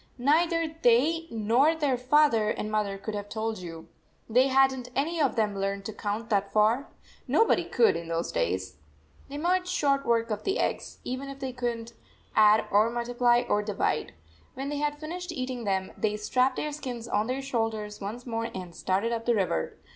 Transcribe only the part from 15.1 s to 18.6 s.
eating them, they strapped their skins on their shoulders once more